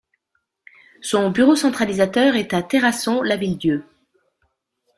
Son 1.03 1.29
bureau 1.29 1.55
centralisateur 1.55 2.35
est 2.35 2.55
à 2.55 2.63
Terrasson-Lavilledieu. 2.63 3.85